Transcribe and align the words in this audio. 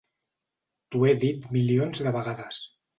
T'ho 0.95 1.05
he 1.09 1.13
dit 1.27 1.47
milions 1.59 2.05
de 2.05 2.19
vegades. 2.21 2.69